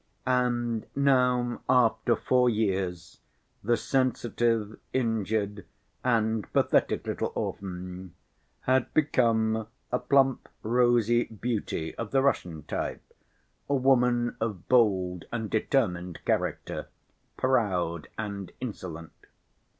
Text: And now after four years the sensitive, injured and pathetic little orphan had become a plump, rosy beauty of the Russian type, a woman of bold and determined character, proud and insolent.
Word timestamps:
And 0.25 0.87
now 0.95 1.61
after 1.69 2.15
four 2.15 2.49
years 2.49 3.19
the 3.63 3.77
sensitive, 3.77 4.79
injured 4.93 5.63
and 6.03 6.51
pathetic 6.53 7.05
little 7.05 7.31
orphan 7.35 8.15
had 8.61 8.91
become 8.95 9.67
a 9.91 9.99
plump, 9.99 10.49
rosy 10.63 11.25
beauty 11.25 11.93
of 11.99 12.09
the 12.09 12.23
Russian 12.23 12.63
type, 12.63 13.13
a 13.69 13.75
woman 13.75 14.35
of 14.39 14.67
bold 14.67 15.25
and 15.31 15.51
determined 15.51 16.25
character, 16.25 16.87
proud 17.37 18.07
and 18.17 18.51
insolent. 18.59 19.11